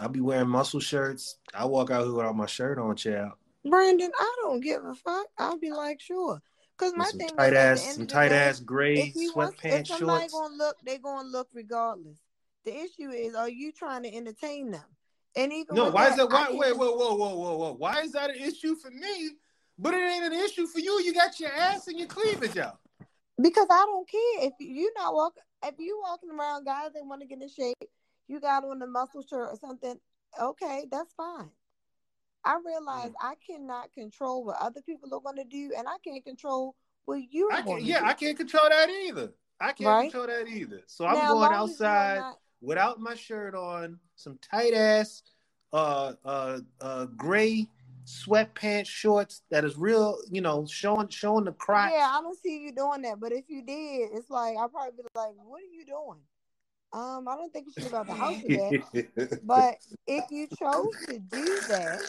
[0.00, 1.38] I'll be wearing muscle shirts.
[1.54, 3.32] I walk out here without my shirt on, child.
[3.64, 5.26] Brandon, I don't give a fuck.
[5.36, 6.40] I'll be like, sure.
[6.76, 9.60] Because my some thing tight is, ass, some tight day, ass gray you want, if
[9.60, 10.32] sweatpants somebody shorts.
[10.32, 12.18] gonna look, they gonna look regardless.
[12.64, 14.84] The issue is, are you trying to entertain them?
[15.36, 16.28] And even No, why is that?
[16.30, 16.56] I Why?
[16.56, 17.74] Wait, whoa, whoa, whoa, whoa, whoa.
[17.74, 19.30] Why is that an issue for me?
[19.78, 21.00] But it ain't an issue for you.
[21.02, 22.78] You got your ass and your cleavage out.
[23.40, 27.20] Because I don't care if you're not walking if you walking around guys they want
[27.20, 27.76] to get in shape,
[28.28, 29.98] you got on a muscle shirt or something.
[30.40, 31.50] Okay, that's fine.
[32.44, 36.24] I realize I cannot control what other people are going to do, and I can't
[36.24, 37.82] control what you're I can't.
[37.82, 38.06] Yeah, do.
[38.06, 39.32] I can't control that either.
[39.60, 40.12] I can't Right.
[40.12, 40.82] control that either.
[40.86, 45.22] So I'm going long as you're outside not- without my shirt on, some tight ass,
[45.72, 47.68] uh, uh, uh, gray
[48.08, 50.18] sweatpants shorts that is real.
[50.30, 51.92] You know, showing showing the crotch.
[51.92, 53.20] Yeah, I don't see you doing that.
[53.20, 56.20] But if you did, it's like I'll probably be like, "What are you doing?"
[56.92, 59.40] Um, I don't think you should leave out the house with that.
[59.44, 59.74] But
[60.06, 62.00] if you chose to do that,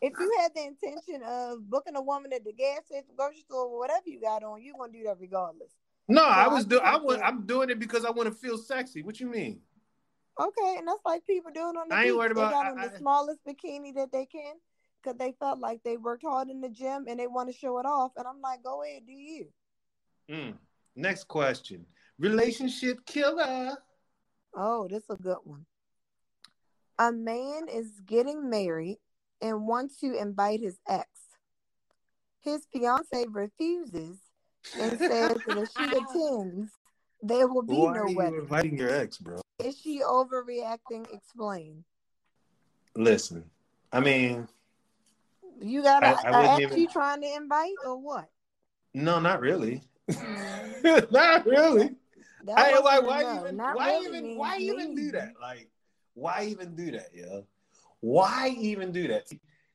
[0.00, 3.66] if you had the intention of booking a woman at the gas station, grocery store,
[3.66, 5.72] or whatever you got on, you're gonna do that regardless.
[6.08, 6.82] no, I I was just doing.
[6.84, 7.22] I have want.
[7.22, 9.02] I'm doing it because I want to feel sexy.
[9.02, 9.60] What you mean?
[10.40, 12.16] Okay, and that's like people doing on the I ain't beach.
[12.18, 14.54] worried they about- got I- on the I- smallest bikini that they can
[15.04, 17.78] because they felt like they worked hard in the gym and they want to show
[17.78, 18.12] it off.
[18.16, 19.46] And I'm like, go ahead, do you.
[20.30, 20.54] Mm.
[20.96, 21.84] Next question.
[22.18, 23.76] Relationship killer.
[24.56, 25.66] Oh, this is a good one.
[26.98, 28.98] A man is getting married
[29.42, 31.08] and wants to invite his ex.
[32.40, 34.18] His fiance refuses
[34.78, 36.70] and says that if she attends,
[37.22, 38.40] there will be Why no are wedding.
[38.40, 39.40] inviting your ex, bro?
[39.58, 41.12] Is she overreacting?
[41.12, 41.84] Explain.
[42.96, 43.44] Listen,
[43.92, 44.46] I mean,
[45.60, 48.28] You got I- a I a wouldn't ex even- you trying to invite or what?
[48.92, 49.82] no, not really.
[50.10, 51.10] Mm.
[51.12, 51.96] not really.
[52.44, 53.40] That I, why, wasn't why no.
[53.40, 55.32] even, Not why really even, means why even do that?
[55.40, 55.68] Like,
[56.14, 57.46] why even do that, yo?
[58.00, 59.26] Why even do that?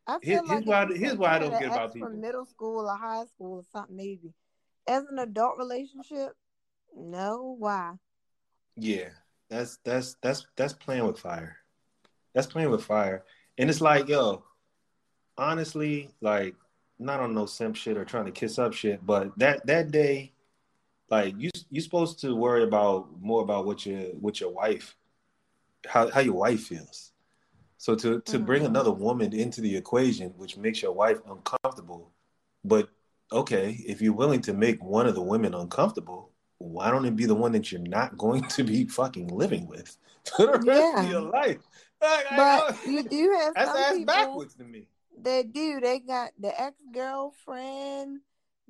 [0.06, 2.10] I feel here's like why- here's why I don't get an about people.
[2.10, 4.34] From middle school or high school or something, maybe.
[4.88, 6.34] As an adult relationship,
[6.96, 7.56] no.
[7.58, 7.94] Why?
[8.76, 9.10] Yeah,
[9.50, 11.58] that's that's that's that's playing with fire.
[12.34, 13.24] That's playing with fire,
[13.58, 14.44] and it's like, yo,
[15.40, 16.56] honestly, like,
[17.00, 20.34] not on no simp shit or trying to kiss up shit, but that that day,
[21.10, 24.96] like, you you supposed to worry about more about what your what your wife,
[25.88, 27.14] how how your wife feels.
[27.78, 28.68] So to to bring Mhm.
[28.68, 32.12] another woman into the equation, which makes your wife uncomfortable,
[32.66, 32.90] but
[33.32, 37.26] okay, if you're willing to make one of the women uncomfortable, why don't it be
[37.26, 39.96] the one that you're not going to be fucking living with
[40.36, 41.04] for the rest Yeah.
[41.04, 41.60] of your life?
[42.02, 44.88] Like, I But you do have that's ass people backwards to me.
[45.24, 45.80] That do.
[45.80, 48.22] They got the ex girlfriend,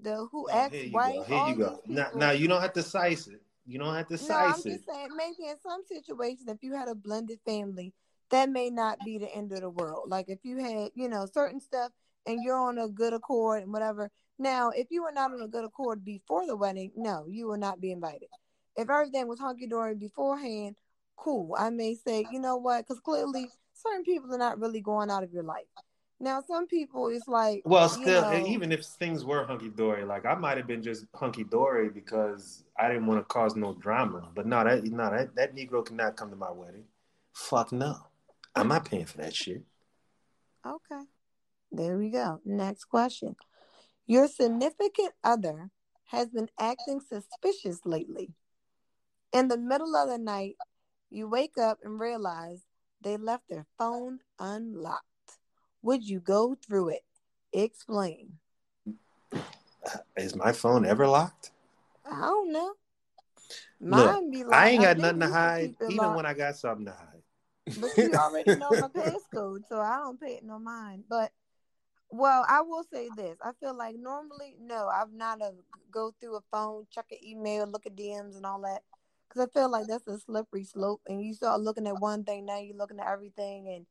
[0.02, 1.28] the who Oh, ex you wife.
[1.28, 1.82] Here you go.
[1.88, 3.42] Now, now you don't have to size it.
[3.66, 4.78] You don't have to size No, I'm it.
[4.78, 7.94] just saying maybe in some situations if you had a blended family,
[8.32, 10.10] that may not be the end of the world.
[10.10, 11.92] Like if you had, you know, certain stuff
[12.26, 14.10] and you're on a good accord and whatever.
[14.38, 17.58] Now, if you were not on a good accord before the wedding, no, you will
[17.58, 18.30] not be invited.
[18.76, 20.78] If everything was hunky dory beforehand,
[21.18, 21.56] cool.
[21.58, 22.88] I may say, you know what?
[22.88, 25.66] Because clearly, certain people are not really going out of your life.
[26.22, 30.26] Now, some people, it's like, Well, still, know, even if things were hunky dory, like
[30.26, 34.30] I might have been just hunky dory because I didn't want to cause no drama.
[34.36, 36.84] But no, that no, that, that Negro cannot come to my wedding.
[37.34, 37.96] Fuck no,
[38.56, 39.64] I'm not paying for that shit.
[40.66, 41.04] Okay.
[41.72, 42.42] There we go.
[42.44, 43.36] Next question.
[44.06, 45.70] Your significant other
[46.06, 48.34] has been acting suspicious lately.
[49.32, 50.56] In the middle of the night,
[51.12, 52.66] you wake up and realize
[53.02, 55.06] they left their phone unlocked.
[55.82, 57.04] Would you go through it?
[57.54, 58.34] Explain.
[60.16, 61.52] Is my phone ever locked?
[62.06, 62.74] I don't know.
[63.82, 66.16] Look, Mine be like I ain't got think nothing to hide, even locked.
[66.16, 67.24] when I got something to hide.
[67.80, 71.06] But you already know my passcode, so I don't pay it no mind.
[71.10, 71.32] But
[72.12, 75.54] well, I will say this: I feel like normally, no, I've not a
[75.92, 78.84] go through a phone, check an email, look at DMs and all that,
[79.28, 81.02] because I feel like that's a slippery slope.
[81.08, 83.86] And you start looking at one thing, now you're looking at everything, and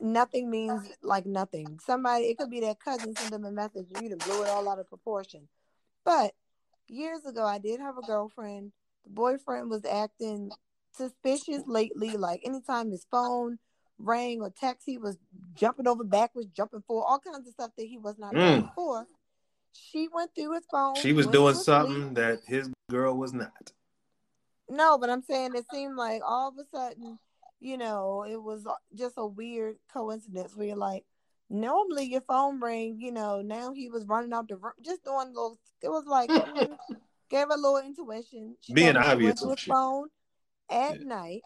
[0.00, 1.78] nothing means like nothing.
[1.84, 4.48] Somebody, it could be their cousin send them a message, and you done blew it
[4.48, 5.48] all out of proportion.
[6.04, 6.32] But
[6.88, 8.72] years ago, I did have a girlfriend.
[9.04, 10.50] The boyfriend was acting
[10.92, 12.16] suspicious lately.
[12.16, 13.58] Like anytime his phone
[13.98, 15.18] rang or text, he was
[15.54, 18.68] jumping over backwards, jumping forward, all kinds of stuff that he was not doing Mm.
[18.68, 19.06] before.
[19.72, 20.96] She went through his phone.
[20.96, 22.14] She was doing was something asleep.
[22.14, 23.72] that his girl was not.
[24.68, 27.18] No, but I'm saying it seemed like all of a sudden,
[27.60, 31.04] you know, it was just a weird coincidence where you're like,
[31.50, 35.28] normally your phone ring, you know, now he was running out the room, just doing
[35.28, 35.58] little.
[35.82, 36.76] It was like mm,
[37.30, 38.56] gave a little intuition.
[38.60, 40.08] She Being told me she obvious went to and his phone
[40.70, 41.06] at Yeah.
[41.06, 41.42] night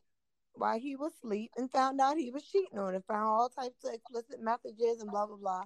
[0.55, 3.03] while he was asleep and found out he was cheating on her.
[3.09, 5.65] Found all types of explicit messages and blah blah blah.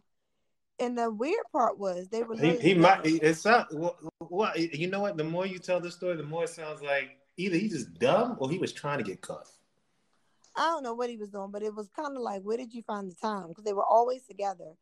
[0.78, 2.36] And the weird part was they were.
[2.36, 3.00] He, he might.
[3.04, 3.74] It's not.
[3.74, 5.16] Well, well, you know what?
[5.16, 8.36] The more you tell the story, the more it sounds like either he's just dumb
[8.38, 9.48] or he was trying to get caught.
[10.56, 12.72] I don't know what he was doing, but it was kind of like, where did
[12.72, 13.48] you find the time?
[13.48, 14.72] Because they were always together,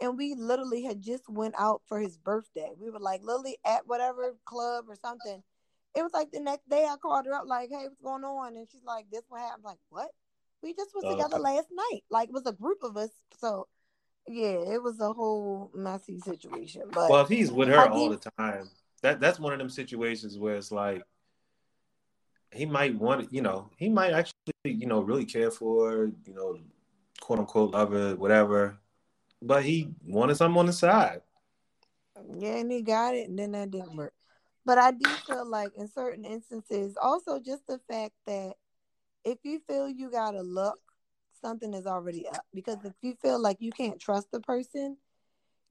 [0.00, 2.70] and we literally had just went out for his birthday.
[2.78, 5.42] We were like literally at whatever club or something.
[5.94, 8.56] It was like the next day I called her up, like, "Hey, what's going on?"
[8.56, 10.10] And she's like, "This what happened." I'm like, "What?
[10.62, 11.56] We just was Oh, together okay.
[11.56, 12.02] last night.
[12.10, 13.66] Like, it was a group of us." So,
[14.28, 16.82] yeah, it was a whole messy situation.
[16.92, 18.68] But Well, if he's with her I all the time,
[19.02, 21.02] that that's one of them situations where it's like
[22.56, 24.32] he might want, you know, he might actually,
[24.64, 26.58] you know, really care for, you know,
[27.20, 28.78] quote unquote lover, whatever.
[29.42, 31.22] But he wanted something on the side.
[32.38, 34.14] Yeah, and he got it, and then that didn't work.
[34.64, 38.54] But I do feel like in certain instances, also just the fact that
[39.24, 40.78] if you feel you gotta look,
[41.40, 42.44] something is already up.
[42.54, 44.96] Because if you feel like you can't trust the person,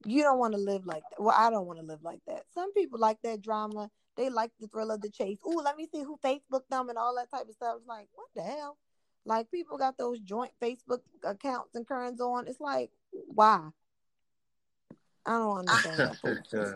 [0.04, 1.22] you don't want to live like that.
[1.22, 2.44] Well, I don't want to live like that.
[2.54, 3.90] Some people like that drama.
[4.16, 5.38] They like the thrill of the chase.
[5.46, 7.76] Ooh, let me see who Facebook them and all that type of stuff.
[7.78, 8.78] It's like, what the hell?
[9.24, 12.46] Like people got those joint Facebook accounts and currents on.
[12.46, 12.90] It's like,
[13.26, 13.68] why?
[15.26, 16.16] I don't understand that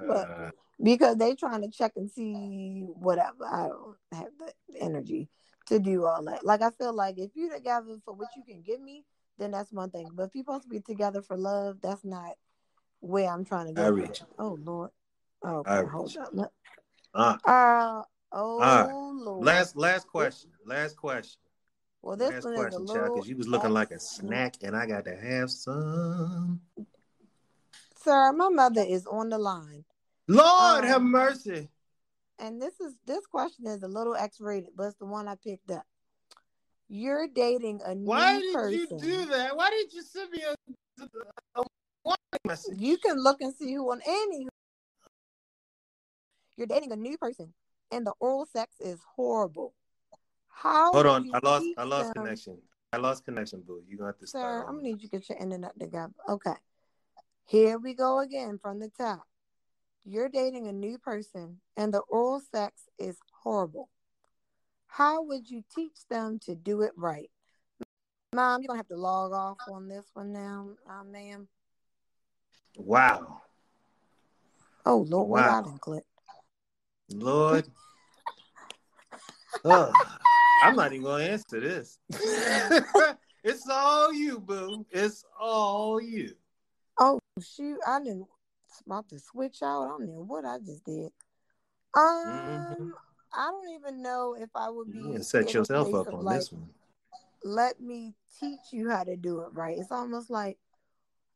[0.09, 3.47] but because they trying to check and see whatever.
[3.47, 5.29] I don't have the energy
[5.67, 6.45] to do all that.
[6.45, 9.05] Like I feel like if you're together for what you can give me,
[9.39, 10.11] then that's one thing.
[10.13, 12.33] But if you're supposed to be together for love, that's not
[13.01, 13.83] where I'm trying to go.
[14.39, 14.91] Oh Lord.
[15.43, 16.49] Oh, okay, I hold reach.
[17.15, 19.25] Uh, Uh oh right.
[19.25, 19.45] Lord.
[19.45, 20.51] last last question.
[20.65, 21.41] Last question.
[22.03, 23.15] well, this last one is a question, child, little.
[23.17, 26.61] because you was looking like a snack, and I got to have some.
[28.03, 29.85] Sir, my mother is on the line,
[30.29, 31.69] Lord Um, have mercy.
[32.39, 35.71] and this is this question is a little X-rated, but it's the one I picked
[35.71, 35.85] up.
[36.89, 38.73] You're dating a new person, Why did person.
[38.73, 39.57] you do that?
[39.57, 40.55] Why did you send me a,
[41.57, 41.63] a
[42.05, 42.79] warning message?
[42.79, 44.47] You can look and see who on any.
[46.61, 47.55] You're dating a new person,
[47.91, 49.73] and the oral sex is horrible.
[50.49, 50.93] How?
[50.93, 51.67] Hold on, I lost.
[51.79, 52.61] I lost them- connection.
[52.93, 53.83] I lost connection, boo.
[53.89, 54.67] You're gonna have to Sir.
[54.69, 56.13] I'm gonna need you to get your internet together.
[56.29, 56.57] Okay.
[57.47, 59.27] Here we go again from the top.
[60.05, 63.89] You're dating a new person and the oral sex is horrible.
[64.87, 67.31] How would you teach them to do it right?
[68.35, 71.49] Mom, you're gonna have to log off on this one now, uh, ma'am.
[72.77, 73.41] Wow,
[74.85, 75.63] Oh Lord, what I Wow.
[75.63, 76.05] didn't click.
[77.13, 77.67] Lord.
[79.65, 79.95] Ugh.
[80.63, 81.99] I'm not even gonna answer this.
[83.45, 84.87] it's all you, boo.
[84.91, 86.35] It's all you.
[86.99, 88.27] Oh shoot, I didn't
[88.87, 89.85] about to switch out.
[89.85, 91.13] I don't know what I just did.
[91.95, 92.93] Um, Mhm.
[93.33, 96.53] I don't even know if I would be You set yourself up on like, this
[96.53, 96.69] one.
[97.45, 99.79] let me teach you how to do it right.
[99.79, 100.59] It's almost like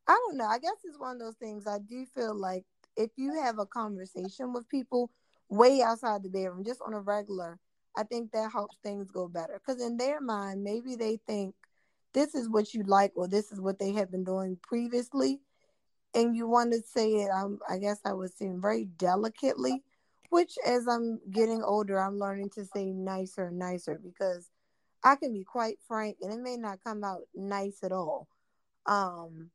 [0.06, 0.46] I don't know.
[0.46, 1.66] I guess it's one of those things.
[1.66, 2.64] I do feel like
[2.96, 5.10] if you have a conversation with people
[5.48, 7.58] way outside the bedroom, just on a regular,
[7.96, 9.60] I think that helps things go better.
[9.64, 11.54] Because in their mind, maybe they think
[12.12, 15.40] this is what you like or this is what they have been doing previously,
[16.14, 17.30] and you want to say it.
[17.30, 19.82] Um, I guess I would say very delicately.
[20.30, 24.48] Which, as I'm getting older, I'm learning to say nicer and nicer because
[25.04, 28.26] I can be quite frank, and it may not come out nice at all.
[28.86, 29.50] Um,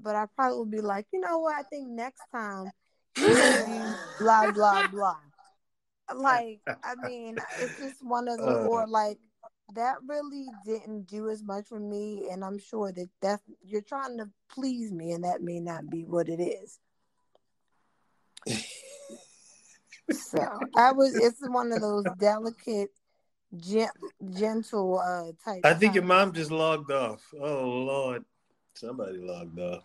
[0.00, 1.54] but I probably would be like, you know what?
[1.54, 2.70] I think next time
[4.18, 5.16] blah blah blah.
[6.14, 8.66] Like, I mean, it's just one of the Uh.
[8.66, 9.18] or like
[9.74, 14.16] that really didn't do as much for me, and I'm sure that that's you're trying
[14.18, 16.78] to please me, and that may not be what it is.
[20.10, 20.40] So
[20.74, 21.14] I was.
[21.14, 22.90] It's one of those delicate,
[23.56, 23.90] gent,
[24.30, 25.60] gentle uh type.
[25.64, 27.22] I think your mom just logged off.
[27.38, 28.24] Oh Lord,
[28.74, 29.84] somebody logged off.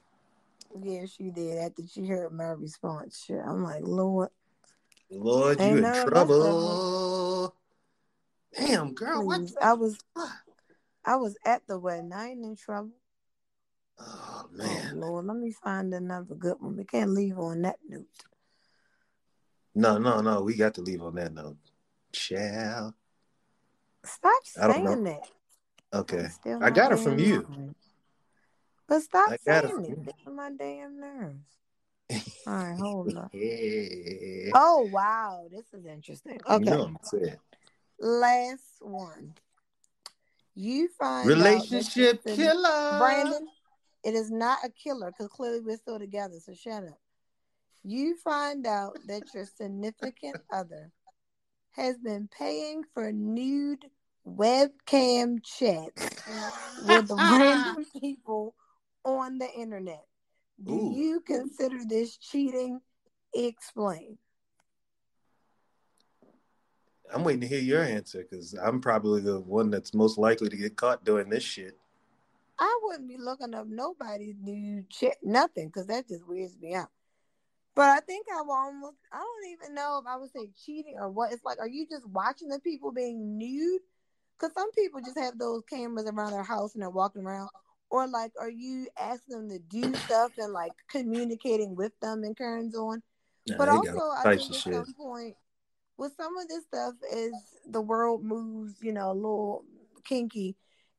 [0.82, 3.24] Yeah, she did after she heard my response.
[3.26, 4.30] Shit, I'm like, Lord,
[5.12, 7.54] Lord, you in trouble.
[8.56, 9.42] Damn, girl, what?
[9.42, 9.56] please.
[9.62, 9.98] I was,
[11.06, 12.12] I was at the wedding.
[12.14, 12.92] I ain't in trouble.
[14.00, 16.78] Oh Oh man, Lord, let me find another good one.
[16.78, 18.06] We can't leave on that note.
[19.76, 20.42] no, no, no.
[20.42, 21.58] We got to leave on that note.
[22.12, 22.94] Child.
[24.06, 25.22] Stop saying that.
[25.94, 26.28] Okay,
[26.62, 27.46] I got it from you.
[27.50, 27.76] mind.
[28.94, 29.90] But stop I saying it.
[29.90, 29.96] you.
[30.06, 31.48] Get on my damn nerves.
[32.46, 33.32] All right, hold up.
[33.34, 34.52] Yeah.
[34.54, 36.40] Oh wow, this is interesting.
[36.48, 37.38] Okay, know what I'm saying.
[38.00, 39.34] last one.
[40.54, 42.98] You find Relationship killer.
[43.00, 43.48] Brandon,
[44.04, 46.36] it is not a killer because clearly we're still together.
[46.40, 47.00] So shut up.
[47.84, 50.92] You find out that your significant other
[51.72, 53.86] has been paying for nude
[54.28, 56.22] webcam chats
[56.84, 58.54] with random people
[59.06, 60.06] on the internet.
[60.64, 60.94] Do Ooh.
[60.96, 62.80] you consider this cheating?
[63.34, 64.18] Explain.
[67.14, 70.58] I'm waiting to hear your answer because I'm probably the one that's most likely to
[70.58, 71.78] get caught doing this shit.
[72.60, 76.90] I wouldn't be looking up nobody's nude chat, nothing, because that just weirds me out.
[77.76, 80.96] But I think I will almost, I don't even know if I would say cheating
[81.00, 81.34] or what.
[81.34, 83.82] It's like, are you just watching the people being nude?
[84.38, 87.50] Because some people just have those cameras around their house and they're walking around.
[87.94, 92.36] Or like, are you asking them to do stuff and like communicating with them and
[92.36, 93.04] carrying on?
[93.46, 94.74] Nah, But also, I think at shit.
[94.74, 95.36] some point,
[95.96, 97.34] with some of this stuff, as
[97.70, 99.64] the world moves, you know, a little
[100.06, 100.56] kinky,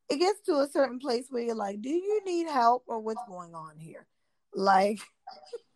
[0.08, 3.24] it gets to a certain place where you're like, do you need help or what's
[3.26, 4.06] going on here?
[4.54, 5.00] Like,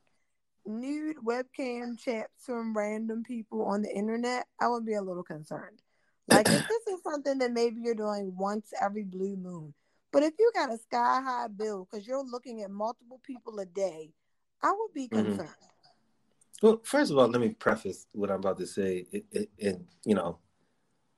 [0.67, 5.83] nude webcam chats from random people on the internet, I would be a little concerned.
[6.29, 9.75] Like, if this is something that maybe you're doing once every blue moon,
[10.13, 13.67] but if you got a sky high bill because you're looking at multiple people a
[13.67, 14.13] day,
[14.63, 15.37] I would be Mhm.
[15.37, 15.51] concerned.
[16.63, 19.07] Well, first of all, let me preface what I'm about to say.
[19.13, 20.39] It, it, it, you know,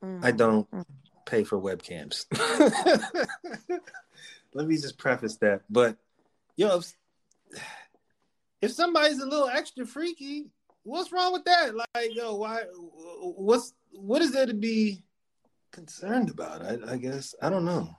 [0.02, 0.36] I Mm.
[0.36, 0.84] don't Mm.
[1.24, 2.26] pay for webcams.
[4.54, 5.62] let me just preface that.
[5.70, 5.96] But
[6.56, 6.94] yo, if,
[8.60, 10.50] if somebody's a little extra freaky,
[10.82, 11.74] what's wrong with that?
[11.74, 12.64] Like, yo, why?
[13.22, 15.02] What's what is there to be
[15.70, 16.62] concerned about?
[16.62, 17.96] I, I guess I don't know.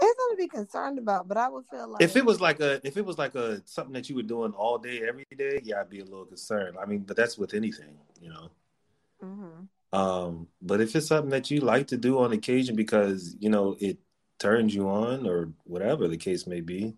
[0.00, 2.60] It's something to be concerned about, but I would feel like If it was like
[2.60, 5.60] a, if it was like a something that you were doing all day, every day,
[5.62, 6.76] yeah, I'd be a little concerned.
[6.80, 8.50] I mean, but that's with anything, you know.
[9.22, 9.68] Mhm.
[9.92, 13.76] Um, but if it's something that you like to do on occasion because you know
[13.80, 13.98] it
[14.38, 16.94] turns you on or whatever the case may be,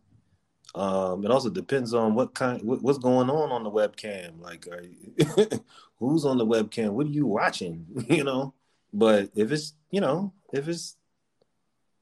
[0.75, 4.41] um, it also depends on what kind, what, what's going on on the webcam.
[4.41, 5.65] Like, are you,
[5.99, 6.91] who's on the webcam?
[6.93, 7.87] What are you watching?
[8.09, 8.55] You know.
[8.93, 10.97] But if it's you know if it's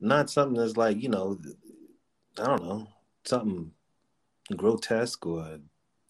[0.01, 1.39] not something that's like you know,
[2.39, 2.89] I don't know
[3.25, 3.71] something
[4.57, 5.59] grotesque or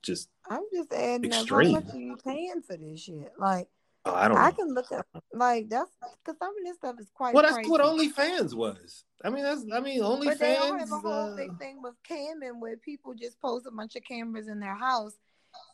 [0.03, 1.73] just I'm just adding up how Extreme.
[1.73, 3.33] much are you paying for this shit?
[3.39, 3.69] Like
[4.05, 4.57] oh, I don't I know.
[4.57, 5.91] can look at like that's
[6.25, 7.35] because some of this stuff is quite.
[7.35, 8.13] Well, that's what pricey.
[8.13, 9.05] OnlyFans was.
[9.25, 11.95] I mean, that's I mean But they don't have a whole uh, big thing with
[12.09, 15.17] camming where people just post a bunch of cameras in their house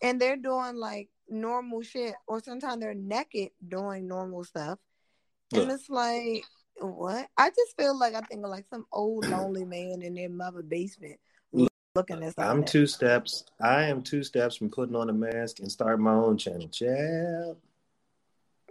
[0.03, 4.79] and they're doing like normal shit or sometimes they're naked doing normal stuff.
[5.53, 5.75] And Look.
[5.79, 6.45] it's like
[6.81, 7.27] what?
[7.37, 10.62] I just feel like I think of like some old lonely man in their mother
[10.62, 11.18] basement
[11.53, 12.45] Look, looking at something.
[12.45, 13.45] I'm two steps.
[13.61, 16.68] I am two steps from putting on a mask and starting my own channel.
[16.68, 17.57] Child.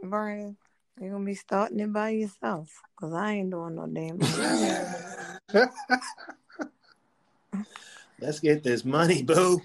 [0.04, 0.58] Brian,
[1.00, 4.20] you're gonna be starting it by yourself because I ain't doing no damn.
[8.20, 9.62] Let's get this money, boo.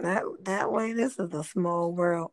[0.00, 2.32] that that way, this is a small world.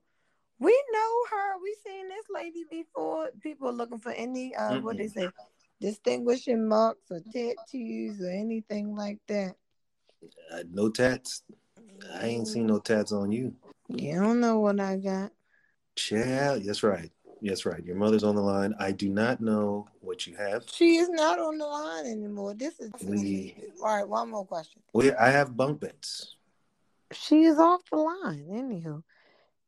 [0.59, 1.61] We know her.
[1.61, 3.29] We seen this lady before.
[3.41, 5.29] People are looking for any uh, what they say,
[5.79, 9.55] distinguishing marks or tattoos or anything like that.
[10.51, 11.43] Uh, no tats.
[12.13, 13.53] I ain't seen no tats on you.
[13.87, 15.31] You don't know what I got.
[15.95, 16.63] Child.
[16.65, 17.11] That's right.
[17.41, 17.83] That's right.
[17.83, 18.73] Your mother's on the line.
[18.79, 20.63] I do not know what you have.
[20.71, 22.53] She is not on the line anymore.
[22.53, 24.07] This is We- all right.
[24.07, 24.81] One more question.
[24.93, 26.35] We, I have bunk beds.
[27.13, 28.45] She is off the line.
[28.51, 29.03] Anywho,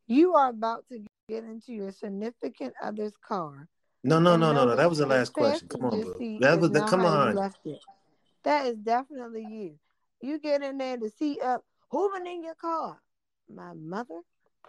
[0.08, 3.68] you are about to get into your significant other's car.
[4.04, 4.76] No, no, no, no, no.
[4.76, 5.68] That was the last question.
[5.68, 7.36] Come on, seat That was the come on.
[8.43, 9.76] That is definitely you.
[10.22, 11.64] You get in there, to see up.
[11.91, 12.99] Who in your car?
[13.54, 14.22] My mother.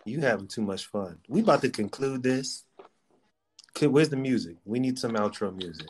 [0.04, 1.18] You having too much fun.
[1.28, 2.64] We about to conclude this.
[3.80, 4.56] Where's the music?
[4.64, 5.88] We need some outro music.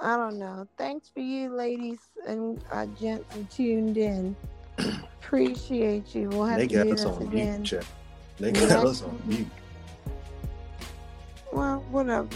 [0.00, 0.66] I don't know.
[0.76, 4.36] Thanks for you, ladies and uh, gents who tuned in.
[5.22, 6.28] Appreciate you.
[6.28, 7.64] We'll have They to got do us this on again.
[7.64, 7.84] check.
[8.38, 8.66] They Yeah.
[8.68, 9.46] got us on mute.
[11.52, 12.28] Well, whatever.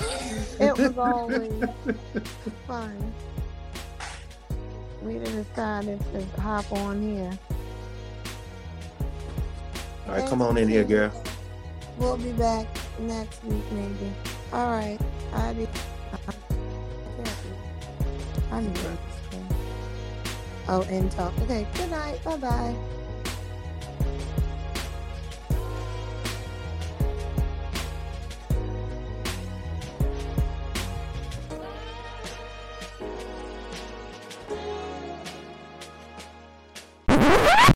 [0.60, 1.64] It was always
[2.66, 3.12] fun.
[5.02, 7.38] We decided to hop on here.
[10.06, 11.12] All right, come on in here, girl.
[11.98, 12.66] We'll be back
[12.98, 14.12] next week, maybe.
[14.52, 14.98] All right.
[15.32, 15.68] I did.
[18.50, 18.98] I need to.
[20.68, 21.32] Oh, and talk.
[21.42, 21.66] Okay.
[21.74, 22.22] Good night.
[22.24, 22.74] Bye bye.